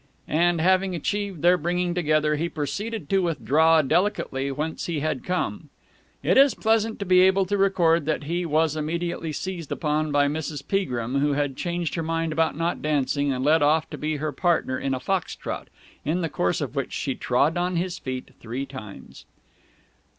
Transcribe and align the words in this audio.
And, 0.27 0.59
having 0.59 0.95
achieved 0.95 1.43
their 1.43 1.59
bringing 1.59 1.93
together, 1.93 2.35
he 2.35 2.49
proceeded 2.49 3.07
to 3.11 3.21
withdraw 3.21 3.83
delicately 3.83 4.49
whence 4.51 4.87
he 4.87 5.01
had 5.01 5.23
come. 5.23 5.69
It 6.23 6.37
is 6.39 6.55
pleasant 6.55 6.97
to 6.97 7.05
be 7.05 7.21
able 7.21 7.45
to 7.45 7.55
record 7.55 8.07
that 8.07 8.23
he 8.23 8.43
was 8.43 8.75
immediately 8.75 9.31
seized 9.31 9.71
upon 9.71 10.11
by 10.11 10.27
Mrs. 10.27 10.67
Peagrim, 10.67 11.19
who 11.19 11.33
had 11.33 11.55
changed 11.55 11.93
her 11.93 12.01
mind 12.01 12.31
about 12.33 12.57
not 12.57 12.81
dancing, 12.81 13.31
and 13.31 13.45
led 13.45 13.61
off 13.61 13.87
to 13.91 13.97
be 13.99 14.15
her 14.15 14.31
partner 14.31 14.79
in 14.79 14.95
a 14.95 14.99
fox 14.99 15.35
trot, 15.35 15.67
in 16.03 16.21
the 16.21 16.29
course 16.29 16.61
of 16.61 16.75
which 16.75 16.93
she 16.93 17.13
trod 17.13 17.55
on 17.55 17.75
his 17.75 17.99
feet 17.99 18.29
three 18.39 18.65
times. 18.65 19.25